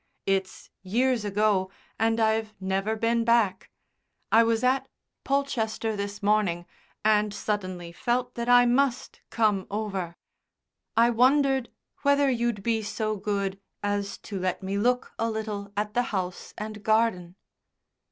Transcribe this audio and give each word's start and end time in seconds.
It's 0.25 0.71
years 0.81 1.23
ago, 1.23 1.69
and 1.99 2.19
I've 2.19 2.55
never 2.59 2.95
been 2.95 3.23
back. 3.23 3.69
I 4.31 4.41
was 4.41 4.63
at 4.63 4.87
Polchester 5.23 5.95
this 5.95 6.23
morning 6.23 6.65
and 7.05 7.31
suddenly 7.31 7.91
felt 7.91 8.33
that 8.33 8.49
I 8.49 8.65
must 8.65 9.21
come 9.29 9.67
over. 9.69 10.15
I 10.97 11.11
wondered 11.11 11.69
whether 12.01 12.31
you'd 12.31 12.63
be 12.63 12.81
so 12.81 13.15
good 13.15 13.59
as 13.83 14.17
to 14.25 14.39
let 14.39 14.63
me 14.63 14.75
look 14.75 15.11
a 15.19 15.29
little 15.29 15.71
at 15.77 15.93
the 15.93 16.01
house 16.09 16.55
and 16.57 16.81
garden." 16.81 17.35